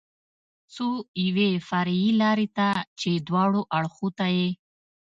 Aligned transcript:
څو 0.73 0.87
یوې 1.25 1.49
فرعي 1.67 2.07
لارې 2.21 2.47
ته 2.57 2.67
چې 2.99 3.11
دواړو 3.27 3.61
اړخو 3.77 4.07
ته 4.17 4.25
یې. 4.35 4.49